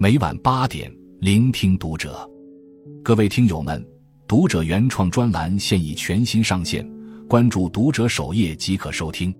[0.00, 0.88] 每晚八点，
[1.20, 2.30] 聆听读者。
[3.02, 3.84] 各位听友们，
[4.28, 6.88] 读者原创专栏现已全新上线，
[7.28, 9.34] 关注读者首页即可收听。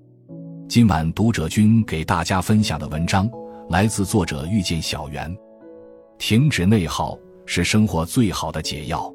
[0.68, 3.30] 今晚读者君给大家分享的文章
[3.70, 5.32] 来自作者遇见小圆。
[6.18, 7.16] 停止内耗
[7.46, 9.14] 是生活最好的解药。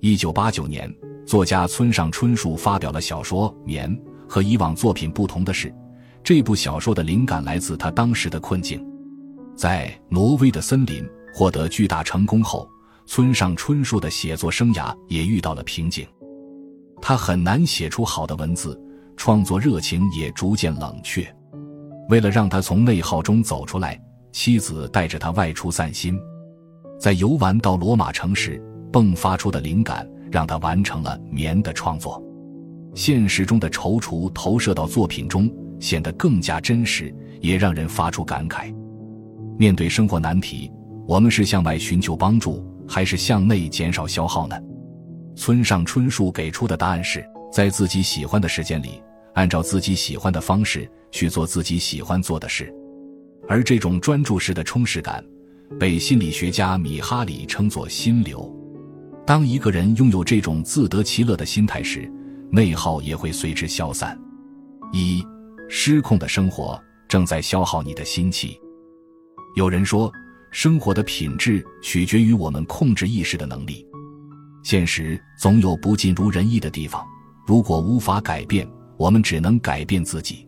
[0.00, 0.90] 一九八九年，
[1.26, 3.90] 作家村上春树发表了小说《棉》。
[4.28, 5.70] 和以往作品不同的是，
[6.24, 8.82] 这部小说的灵感来自他当时的困境。
[9.54, 12.66] 在挪威的森林获得巨大成功后，
[13.04, 16.06] 村上春树的写作生涯也遇到了瓶颈。
[17.02, 18.80] 他很难写出好的文字，
[19.18, 21.22] 创作热情也逐渐冷却。
[22.08, 24.00] 为了让他从内耗中走出来，
[24.32, 26.18] 妻子带着他外出散心。
[26.98, 28.58] 在游玩到罗马城时，
[28.90, 32.20] 迸发出的灵感让他完成了《棉》的创作。
[32.94, 38.74] 现实中的踌躇投射到作品中，显得更加真实，也让人发出感慨。
[39.58, 40.72] 面对生活难题，
[41.06, 44.58] 我们是向外寻求帮助，还是向内减少消耗呢？
[45.36, 49.02] 村上春树给出的答案是在自己喜欢的时间里，
[49.34, 52.74] 按照自己喜欢的方式去做自己喜欢做的事。
[53.48, 55.24] 而这种专注式的充实感，
[55.78, 58.50] 被心理学家米哈里称作“心流”。
[59.24, 62.10] 当一个人拥有这种自得其乐的心态时，
[62.50, 64.18] 内耗也会随之消散。
[64.92, 65.24] 一
[65.68, 68.58] 失控的生活正在消耗你的心气。
[69.54, 70.12] 有人说，
[70.50, 73.86] 生活的品质取决于我们控制意识的能力。
[74.64, 77.06] 现实总有不尽如人意的地方，
[77.46, 80.46] 如果无法改变，我们只能改变自己。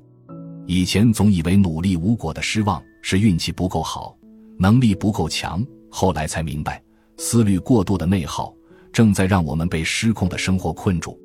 [0.66, 4.16] 以前总以为努力无果的失望是运气不够好，
[4.58, 6.82] 能力不够强，后来才明白，
[7.16, 8.54] 思虑过度的内耗
[8.94, 11.20] 正在让我们被失控的生活困住。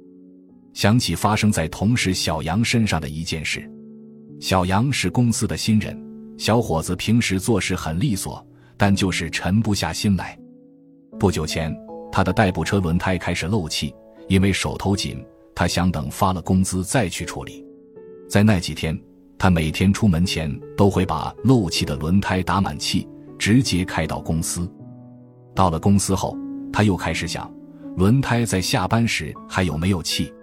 [0.73, 3.69] 想起发生在同事小杨身上的一件事，
[4.39, 5.97] 小杨是公司的新人。
[6.35, 8.43] 小伙子平时做事很利索，
[8.75, 10.37] 但就是沉不下心来。
[11.19, 11.75] 不久前，
[12.11, 13.93] 他的代步车轮胎开始漏气，
[14.29, 17.63] 因为手头紧，他想等发了工资再去处理。
[18.27, 18.97] 在那几天，
[19.37, 23.07] 他每天出门前都会把漏气的轮胎打满气，
[23.37, 24.67] 直接开到公司。
[25.53, 26.37] 到了公司后，
[26.71, 27.51] 他又开始想，
[27.99, 30.33] 轮胎在下班时还有没有气，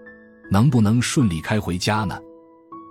[0.50, 2.15] 能不能顺利开回家呢？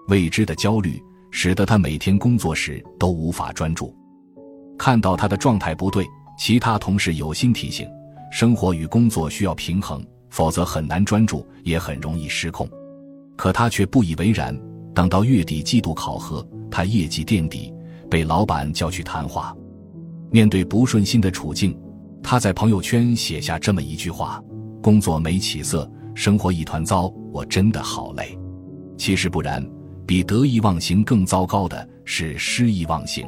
[0.07, 0.99] 未知的焦虑。
[1.29, 3.93] 使得他每天工作时都无法专注。
[4.77, 6.07] 看到他的状态不对，
[6.39, 7.85] 其他同事有心提醒：
[8.31, 12.67] 生活与工作需要平衡，否则很难专注，也很容易失控。
[13.35, 14.57] 可他却不以为然。
[14.95, 17.71] 等到月底季度考核，他业绩垫底，
[18.09, 19.53] 被老板叫去谈话。
[20.31, 21.77] 面对不顺心的处境，
[22.23, 24.41] 他在朋友圈写下这么一句话
[24.85, 28.37] ：“工作没起色，生活一团糟，我真的好累。”
[28.99, 29.67] 其实不然。
[30.05, 33.27] 比得意忘形更糟糕的是失意忘形。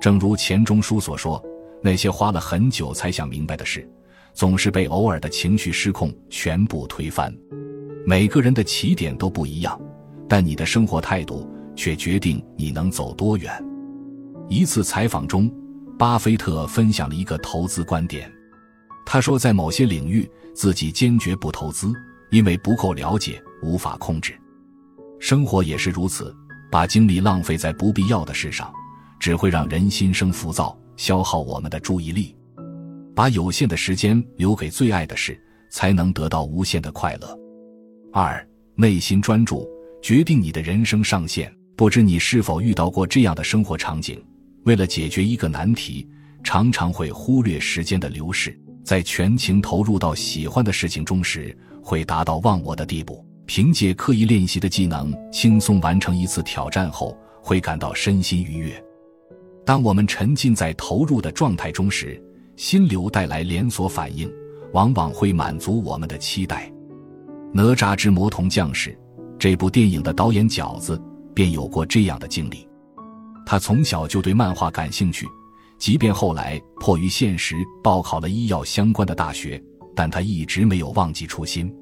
[0.00, 1.44] 正如钱钟书所说
[1.82, 3.90] ：“那些花了很久才想明白的事，
[4.32, 7.36] 总是被偶尔的情绪失控全部推翻。”
[8.06, 9.76] 每个人的起点都不一样，
[10.28, 13.52] 但你的生活态度却决定你能走多远。
[14.48, 15.52] 一次采访中，
[15.98, 18.30] 巴菲特分享了一个投资观点。
[19.04, 21.92] 他说，在某些领域，自己坚决不投资，
[22.30, 24.36] 因为不够了解，无法控制。
[25.20, 26.34] 生活也是如此，
[26.68, 28.74] 把精力浪费在不必要的事上，
[29.20, 32.34] 只会让人心生浮躁，消耗我们的注意力。
[33.14, 37.38] 把有限的时间留给最爱的事，才能得到无限的快乐。
[38.12, 38.44] 二，
[38.74, 39.64] 内心专注
[40.02, 41.54] 决定你的人生上限。
[41.76, 44.20] 不知你是否遇到过这样的生活场景：
[44.64, 46.04] 为了解决一个难题，
[46.42, 53.22] 常常会忽略时间的流逝，在全情投入到喜欢的事情中时，会达到忘我的地步。
[53.44, 58.82] 凭借刻意练习的技能，轻松完成一次挑战后，会感到身心愉悦。
[59.66, 62.18] 当我们沉浸在投入的状态中时，
[62.56, 64.26] 心流带来连锁反应，
[64.72, 66.66] 往往会满足我们的期待。
[67.52, 68.92] 《哪吒之魔童降世》
[69.38, 70.98] 这部电影的导演饺子
[71.34, 72.66] 便有过这样的经历。
[73.44, 75.28] 他从小就对漫画感兴趣，
[75.78, 79.62] 即便后来迫于现实报考了医药相关的大学，
[79.94, 81.72] 但他一直没有忘记初心。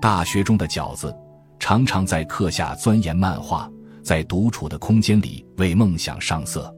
[0.00, 1.14] 大学中的饺子
[1.58, 3.70] 常常在课下钻研漫画，
[4.02, 6.74] 在独处的空间里为梦想上色。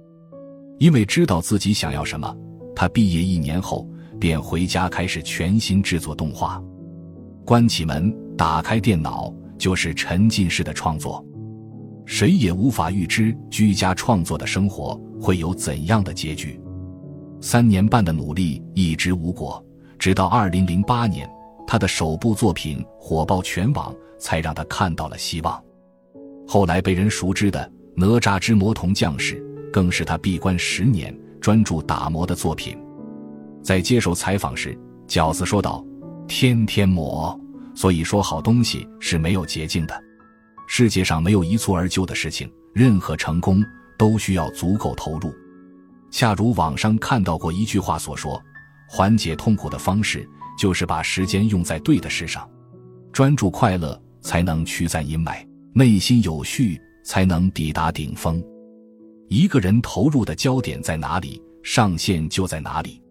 [0.79, 2.37] 因为知道自己想要什么，
[2.75, 6.61] 他毕业一年后便回家开始全心制作动画。
[7.44, 11.25] 关起门，打开电脑，就是沉浸式的创作。
[12.05, 16.61] 谁也无法预知居家创作的生活会有怎样的结局。
[17.41, 19.65] 三年半的努力一直无果，
[19.99, 21.31] 直到二零零八年。
[21.65, 25.63] 他的首部作品火爆全网，才让他看到了希望。
[26.47, 27.61] 后来被人熟知的
[27.95, 29.37] 《哪吒之魔童降世》，
[29.71, 32.77] 更是他闭关十年专注打磨的作品。
[33.63, 34.77] 在接受采访时，
[35.07, 35.83] 饺子说道
[36.29, 37.41] ：“天天磨，
[37.75, 39.95] 所以说好东西是没有捷径的。
[40.67, 43.65] 世界上没有一蹴而就的事情，任何成功
[44.03, 45.33] 都需要足够投入。
[46.11, 48.43] 恰如网上看到过一句话所说：
[48.89, 50.29] 缓解痛苦的方式。”
[50.59, 52.49] 就是把时间用在对的事上，
[53.11, 58.41] 专注快乐，才能驱散阴霾；内心有序，才能抵达顶峰。
[59.29, 63.03] 一个人投入的焦点在哪里，上限就在哪里。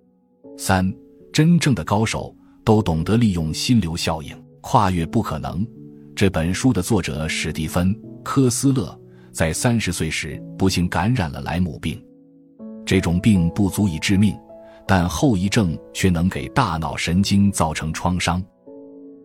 [0.55, 0.93] 三，
[1.33, 2.33] 真正的高手
[2.63, 5.65] 都懂得利用心流效应，跨越不可能。
[6.15, 7.93] 这本书的作者史蒂芬·
[8.23, 8.97] 科斯勒
[9.31, 12.03] 在三十岁时不幸感染了莱姆病，
[12.85, 14.37] 这种病不足以致命。
[14.87, 18.43] 但后遗症却能给大脑神经造成创伤，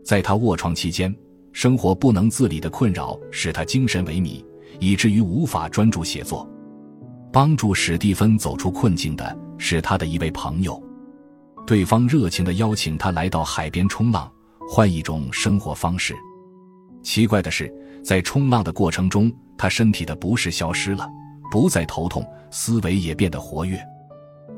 [0.05, 1.13] 在他卧床期间，
[1.53, 4.45] 生活不能自理的困扰使他精神萎靡，
[4.79, 6.49] 以至于无法专注写作。
[7.33, 10.81] 帮助史蒂芬走出困境的是他的一位朋友，
[11.67, 14.31] 对方热情地邀请他来到海边冲浪，
[14.69, 16.15] 换一种生活方式。
[17.03, 17.75] 奇怪的是，
[18.05, 21.09] 在冲浪的过程中，他身体的不适消失了，
[21.51, 23.79] 不再头痛，思维也变得活跃，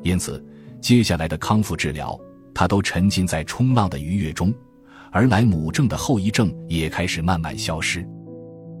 [0.03, 0.43] 因此。
[0.81, 2.17] 接下来的康复治疗，
[2.53, 4.53] 他都沉浸在冲浪的愉悦中，
[5.11, 8.07] 而莱姆症的后遗症也开始慢慢消失。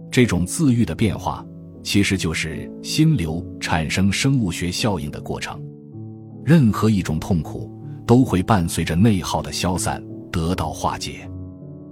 [0.09, 1.45] 这种自愈的变化，
[1.83, 5.61] 其实就是心流产生生物学效应的过程。
[6.45, 7.69] 任何一种痛苦，
[8.07, 10.01] 都会伴随着内耗的消散
[10.31, 11.29] 得到化解。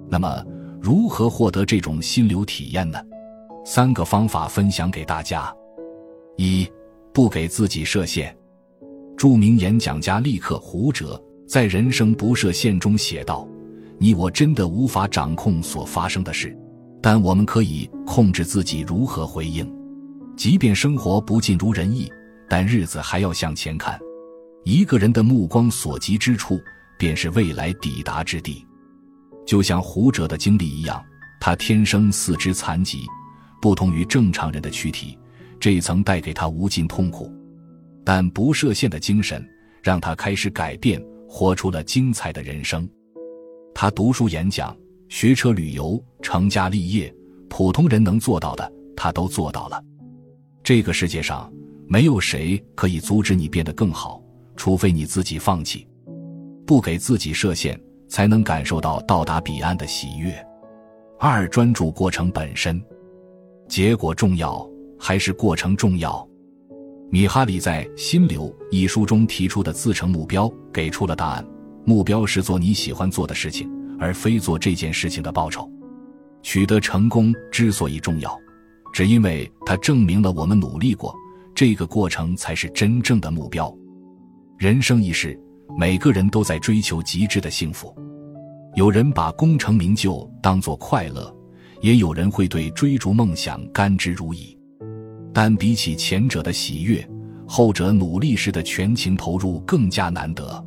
[0.10, 0.42] 那么，
[0.82, 2.98] 如何获得这种心流体验呢？
[3.70, 5.54] 三个方法分享给大家：
[6.38, 6.66] 一，
[7.14, 8.34] 不给自己设限。
[9.18, 13.46] 著名演讲家利克胡哲在《人生不设限》中写道
[14.00, 16.58] ：“你我真的无法掌控所发生的事，
[17.02, 19.70] 但我们可以控制自己如何回应。
[20.38, 22.10] 即便生活不尽如人意，
[22.48, 24.00] 但日子还要向前看。
[24.64, 26.58] 一个人的目光所及之处，
[26.98, 28.66] 便是未来抵达之地。
[29.46, 31.04] 就像胡哲的经历一样，
[31.42, 33.06] 他天生四肢残疾，
[33.62, 35.18] 不同于正常人的躯体，
[35.60, 37.32] 这一层带给他无尽痛苦。”
[38.04, 39.46] 但不设限的精神
[39.84, 42.90] 让他开始改变，活出了精彩的人生。
[43.76, 44.74] 他读书、演讲、
[45.10, 47.14] 学车、旅游、成家立业，
[47.50, 49.84] 普通人能做到的，他都做到了。
[50.64, 51.52] 这个世界上
[51.86, 54.22] 没有谁可以阻止你变得更好，
[54.56, 55.86] 除非你自己放弃。
[56.66, 60.34] 不给自己设限，才能感受到到达彼岸的喜悦。
[61.20, 62.82] 二、专注过程本身，
[63.68, 64.68] 结果重要
[64.98, 66.28] 还是过程重要？
[67.10, 71.46] 米哈里在《心流》一书中提出的自成目标，给出了答案：
[71.86, 73.70] 目标是做你喜欢做的事情，
[74.00, 75.70] 而非做这件事情的报酬。
[76.42, 78.38] 取得成功之所以重要，
[78.94, 81.14] 只因为它证明了我们努力过，
[81.54, 83.74] 这个过程才是真正的目标。
[84.58, 85.40] 人生一世，
[85.78, 87.94] 每个人都在追求极致的幸福。
[88.76, 91.34] 有人把功成名就当作快乐，
[91.82, 94.58] 也有人会对追逐梦想甘之如饴。
[95.34, 97.08] 但比起前者的喜悦，
[97.48, 100.64] 后者努力时的全情投入更加难得。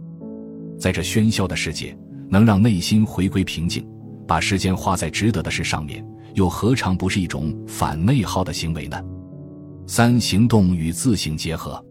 [0.79, 1.97] 在这喧嚣的世界，
[2.29, 3.87] 能让内心回归平静，
[4.27, 9.03] 把时间花在值得的事上面，又何尝不是一种反内耗的行为呢？
[9.87, 11.85] 三、行动与自省结合。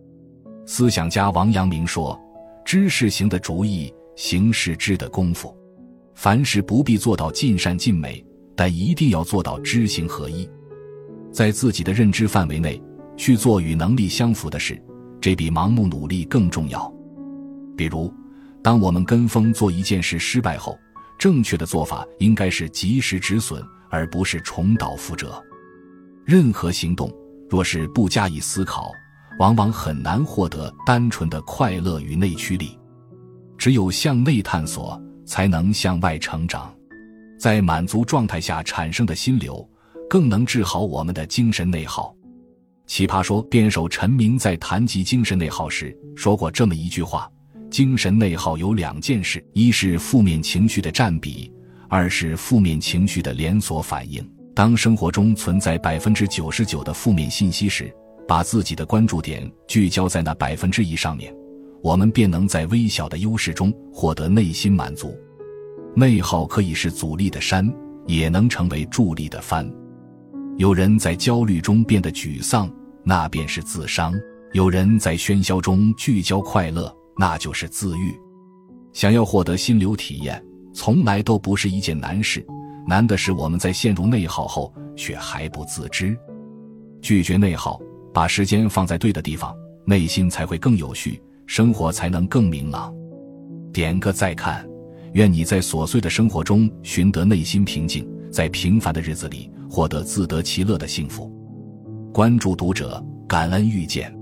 [0.65, 2.17] 思想家王阳明说
[2.63, 5.53] ：“知是行的主意，行是知的功夫。
[6.15, 8.23] 凡事不必做到尽善尽美，
[8.59, 10.45] 但一定要做到知行合一。”
[11.31, 12.81] 在自己的认知范围内
[13.15, 14.77] 去做与能力相符的事，
[15.21, 16.93] 这比盲目努力更重要。
[17.77, 18.13] 比如，
[18.61, 20.77] 当我们跟风做一件事失败后，
[21.17, 25.41] 正确的做法应该是及时止损，而不是重蹈覆辙。
[26.25, 27.09] 任何行动
[27.49, 28.91] 若是不加以思考，
[29.39, 32.77] 往往很难获得单纯的快乐与内驱力。
[33.57, 36.73] 只有向内探索，才能向外成长。
[37.39, 39.67] 在满足状态下产生的心流。
[40.09, 42.11] 更能治好我们的精神内耗。
[42.87, 47.31] 奇葩说辩手陈明在谈及精神内耗时说过这么一句话：
[47.69, 51.53] 精神内耗有两件事，一是负面情绪的占比，
[51.87, 54.27] 二是负面情绪的连锁反应。
[54.55, 57.93] 当生活中存在百分之九十九的负面信息时，
[58.27, 61.31] 把自己的关注点聚焦在那百分之一上面，
[61.83, 65.15] 我们便能在微小的优势中获得内心满足。
[65.95, 67.71] 内耗可以是阻力的山，
[68.05, 69.69] 也能成为助力的帆。
[70.57, 72.69] 有人在焦虑中变得沮丧，
[73.03, 74.13] 那便是自伤；
[74.53, 78.13] 有人在喧嚣中聚焦快乐，那就是自愈。
[78.93, 80.43] 想要获得心流体验，
[80.73, 82.45] 从来都不是一件难事，
[82.87, 86.17] 难的是我们在陷入内耗后却还不自知。
[87.01, 87.79] 拒绝内耗，
[88.13, 89.55] 把时间放在对的地方，
[89.85, 92.93] 内心才会更有序，生活才能更明朗。
[93.71, 94.67] 点个再看，
[95.13, 101.31] 愿你在琐碎的生活中寻得内心平静，在平凡的日子里获得自得其乐的幸福。
[102.13, 104.18] 关注读者，感恩遇见。